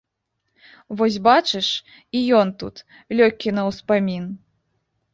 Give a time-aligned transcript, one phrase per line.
[1.01, 1.69] Вось бачыш,
[2.17, 2.75] і ён тут,
[3.23, 4.25] лёгкі на ўспамін.